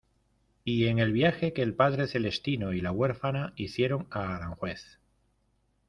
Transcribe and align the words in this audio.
Y 0.63 0.87
en 0.87 0.97
el 0.97 1.11
viaje 1.13 1.53
que 1.53 1.61
el 1.61 1.75
padre 1.75 2.07
celestino 2.07 2.73
y 2.73 2.81
la 2.81 2.91
huérfana 2.91 3.53
hicieron 3.55 4.07
a 4.09 4.35
aranjuez. 4.35 4.97